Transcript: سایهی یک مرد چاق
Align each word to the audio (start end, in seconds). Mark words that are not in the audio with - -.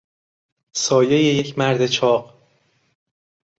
سایهی 0.73 1.25
یک 1.35 1.57
مرد 1.59 1.87
چاق 1.87 2.33